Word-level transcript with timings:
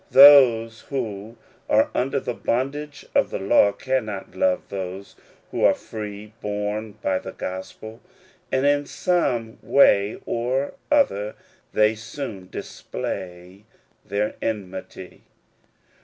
Those 0.09 0.81
who 0.89 1.37
are 1.69 1.91
under 1.93 2.19
the 2.19 2.33
bondage 2.33 3.05
of 3.13 3.29
the 3.29 3.37
law 3.37 3.71
cannot 3.71 4.33
love 4.33 4.63
those 4.69 5.15
who 5.51 5.63
are 5.63 5.75
free 5.75 6.33
born 6.41 6.93
by 7.03 7.19
the 7.19 7.33
gospel, 7.33 8.01
arid 8.51 8.65
in 8.65 8.85
some 8.87 9.59
way 9.61 10.19
or 10.25 10.73
other 10.91 11.35
they 11.73 11.93
soon 11.93 12.49
display 12.49 13.63
their 14.03 14.33
enmity. 14.41 15.21